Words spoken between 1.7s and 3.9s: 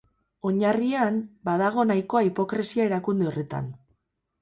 nahikoa hipokresia erakunde horretan.